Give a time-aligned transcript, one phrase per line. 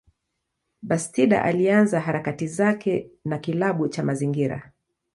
[0.81, 4.71] Bastida alianza harakati zake na kilabu cha mazingira.